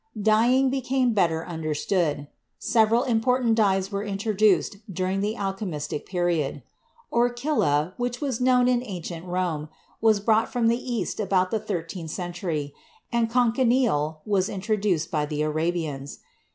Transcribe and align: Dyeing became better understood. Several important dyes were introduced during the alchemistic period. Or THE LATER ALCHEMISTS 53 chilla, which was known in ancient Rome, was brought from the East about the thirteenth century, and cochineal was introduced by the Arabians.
Dyeing 0.19 0.71
became 0.71 1.13
better 1.13 1.45
understood. 1.45 2.27
Several 2.57 3.03
important 3.03 3.53
dyes 3.53 3.91
were 3.91 4.03
introduced 4.03 4.77
during 4.91 5.21
the 5.21 5.35
alchemistic 5.35 6.07
period. 6.07 6.63
Or 7.11 7.29
THE 7.29 7.35
LATER 7.35 7.37
ALCHEMISTS 7.37 7.67
53 7.67 7.69
chilla, 7.69 7.93
which 7.99 8.19
was 8.19 8.41
known 8.41 8.67
in 8.67 8.81
ancient 8.83 9.27
Rome, 9.27 9.69
was 10.01 10.19
brought 10.19 10.51
from 10.51 10.69
the 10.69 10.91
East 10.93 11.19
about 11.19 11.51
the 11.51 11.59
thirteenth 11.59 12.09
century, 12.09 12.73
and 13.11 13.29
cochineal 13.29 14.23
was 14.25 14.49
introduced 14.49 15.11
by 15.11 15.27
the 15.27 15.43
Arabians. 15.43 16.17